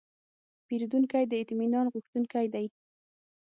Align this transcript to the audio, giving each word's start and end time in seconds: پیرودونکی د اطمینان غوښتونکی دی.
پیرودونکی 0.67 1.23
د 1.27 1.33
اطمینان 1.43 1.85
غوښتونکی 1.93 2.45
دی. 2.53 2.65